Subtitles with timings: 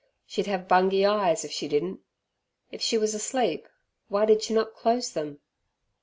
[0.25, 1.99] She'd have bungy eyes, if she didn't.
[2.71, 3.67] If she was asleep,
[4.07, 5.41] why did she not close them?